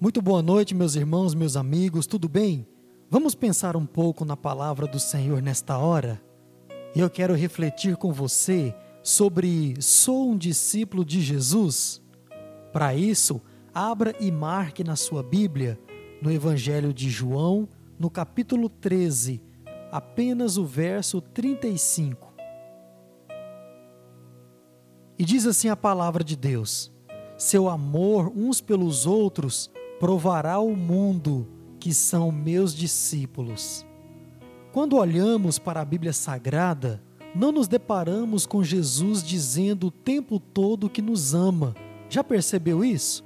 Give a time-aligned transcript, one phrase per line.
[0.00, 2.64] Muito boa noite, meus irmãos, meus amigos, tudo bem?
[3.10, 6.22] Vamos pensar um pouco na palavra do Senhor nesta hora?
[6.94, 8.72] Eu quero refletir com você
[9.02, 12.00] sobre sou um discípulo de Jesus?
[12.72, 13.42] Para isso,
[13.74, 15.76] abra e marque na sua Bíblia,
[16.22, 17.68] no Evangelho de João,
[17.98, 19.42] no capítulo 13,
[19.90, 22.32] apenas o verso 35.
[25.18, 26.92] E diz assim a palavra de Deus:
[27.36, 29.68] Seu amor uns pelos outros
[29.98, 31.46] provará ao mundo
[31.80, 33.84] que são meus discípulos.
[34.72, 37.02] Quando olhamos para a Bíblia Sagrada,
[37.34, 41.74] não nos deparamos com Jesus dizendo o tempo todo que nos ama.
[42.08, 43.24] Já percebeu isso?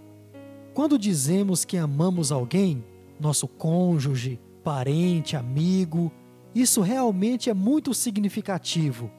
[0.74, 2.84] Quando dizemos que amamos alguém,
[3.20, 6.10] nosso cônjuge, parente, amigo,
[6.54, 9.10] isso realmente é muito significativo.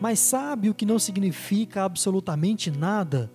[0.00, 3.32] Mas sabe o que não significa absolutamente nada?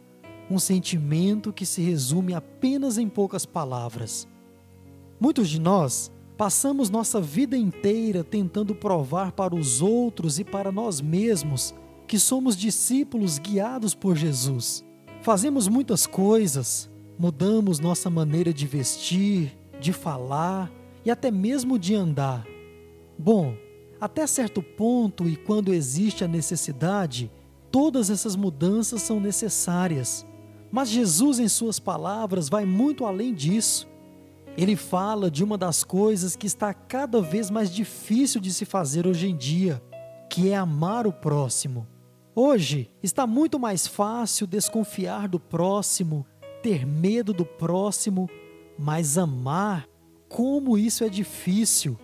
[0.52, 4.28] Um sentimento que se resume apenas em poucas palavras.
[5.20, 11.00] Muitos de nós passamos nossa vida inteira tentando provar para os outros e para nós
[11.00, 11.74] mesmos
[12.08, 14.84] que somos discípulos guiados por Jesus.
[15.22, 20.72] Fazemos muitas coisas, mudamos nossa maneira de vestir, de falar
[21.06, 22.46] e até mesmo de andar.
[23.18, 23.56] Bom,
[24.00, 27.32] até certo ponto e quando existe a necessidade,
[27.72, 30.26] todas essas mudanças são necessárias.
[30.72, 33.88] Mas Jesus, em Suas palavras, vai muito além disso.
[34.58, 39.08] Ele fala de uma das coisas que está cada vez mais difícil de se fazer
[39.08, 39.82] hoje em dia,
[40.30, 41.88] que é amar o próximo.
[42.34, 46.26] Hoje está muito mais fácil desconfiar do próximo,
[46.64, 48.30] ter medo do próximo,
[48.80, 49.88] mas amar,
[50.30, 51.98] como isso é difícil.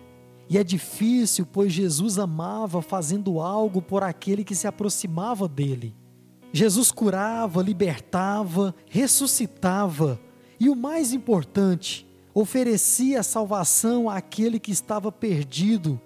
[0.50, 5.94] E é difícil, pois Jesus amava fazendo algo por aquele que se aproximava dele.
[6.52, 10.20] Jesus curava, libertava, ressuscitava
[10.58, 16.00] e, o mais importante, oferecia salvação àquele que estava perdido.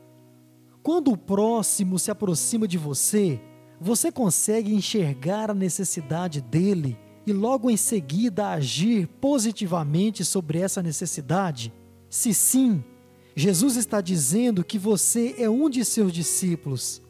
[0.82, 3.40] Quando o próximo se aproxima de você,
[3.80, 11.72] você consegue enxergar a necessidade dele e logo em seguida agir positivamente sobre essa necessidade?
[12.10, 12.82] Se sim,
[13.34, 17.00] Jesus está dizendo que você é um de seus discípulos.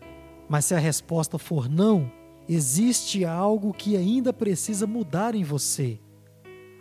[0.48, 2.10] Mas se a resposta for não,
[2.48, 5.98] existe algo que ainda precisa mudar em você.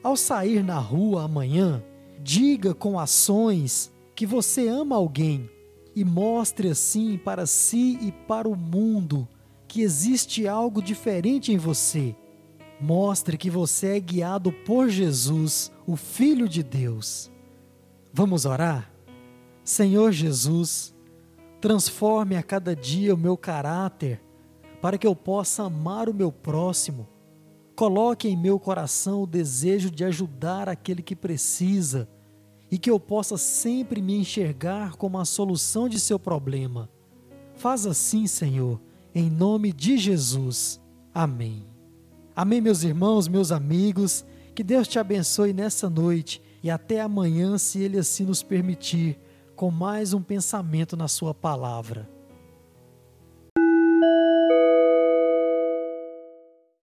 [0.03, 1.83] Ao sair na rua amanhã,
[2.19, 5.49] diga com ações que você ama alguém
[5.95, 9.27] e mostre assim para si e para o mundo
[9.67, 12.15] que existe algo diferente em você.
[12.79, 17.31] Mostre que você é guiado por Jesus, o Filho de Deus.
[18.11, 18.91] Vamos orar?
[19.63, 20.93] Senhor Jesus,
[21.61, 24.19] transforme a cada dia o meu caráter
[24.81, 27.07] para que eu possa amar o meu próximo.
[27.75, 32.09] Coloque em meu coração o desejo de ajudar aquele que precisa
[32.69, 36.89] e que eu possa sempre me enxergar como a solução de seu problema.
[37.55, 38.81] Faz assim, Senhor,
[39.13, 40.81] em nome de Jesus.
[41.13, 41.65] Amém.
[42.35, 44.25] Amém, meus irmãos, meus amigos.
[44.55, 49.19] Que Deus te abençoe nessa noite e até amanhã, se Ele assim nos permitir,
[49.55, 52.09] com mais um pensamento na Sua palavra.